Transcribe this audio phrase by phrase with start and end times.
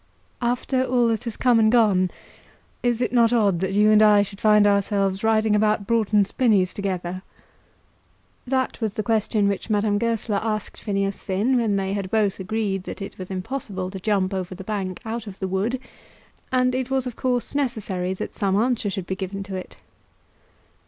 [0.41, 2.09] "After all that has come and gone,
[2.81, 6.73] is it not odd that you and I should find ourselves riding about Broughton Spinnies
[6.73, 7.21] together?"
[8.47, 12.85] That was the question which Madame Goesler asked Phineas Finn when they had both agreed
[12.85, 15.79] that it was impossible to jump over the bank out of the wood,
[16.51, 19.77] and it was, of course, necessary that some answer should be given to it.